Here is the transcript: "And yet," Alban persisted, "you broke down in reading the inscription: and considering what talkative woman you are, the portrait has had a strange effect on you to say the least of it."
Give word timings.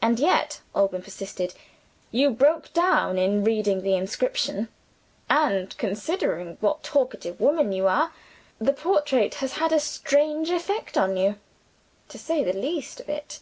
"And 0.00 0.18
yet," 0.18 0.62
Alban 0.74 1.02
persisted, 1.02 1.52
"you 2.10 2.30
broke 2.30 2.72
down 2.72 3.18
in 3.18 3.44
reading 3.44 3.82
the 3.82 3.94
inscription: 3.96 4.68
and 5.28 5.76
considering 5.76 6.56
what 6.62 6.82
talkative 6.82 7.38
woman 7.38 7.70
you 7.70 7.86
are, 7.86 8.14
the 8.58 8.72
portrait 8.72 9.34
has 9.44 9.58
had 9.60 9.70
a 9.70 9.78
strange 9.78 10.48
effect 10.48 10.96
on 10.96 11.18
you 11.18 11.38
to 12.08 12.16
say 12.18 12.42
the 12.42 12.54
least 12.54 12.98
of 12.98 13.10
it." 13.10 13.40